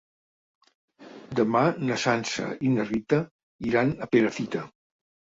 [1.39, 3.19] Demà na Sança i na Rita
[3.73, 4.63] iran a Perafita.